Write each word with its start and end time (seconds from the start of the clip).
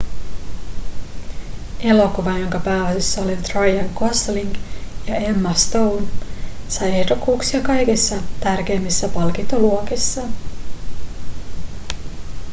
elokuva 1.89 2.37
jonka 2.41 2.59
pääosissa 2.59 3.21
ovat 3.21 3.51
ryan 3.57 3.89
gosling 3.99 4.55
ja 5.07 5.15
emma 5.15 5.53
stone 5.53 6.07
sai 6.67 6.89
ehdokkuuksia 7.01 7.61
kaikissa 7.61 8.15
tärkeimmissä 8.39 9.07
palkintoluokissa 9.07 10.21